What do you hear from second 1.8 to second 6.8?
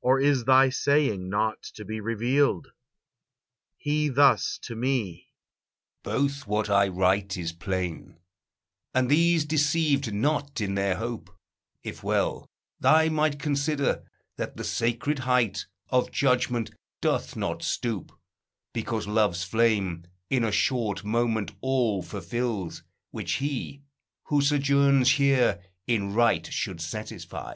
be revealed?" He thus to me: "Both what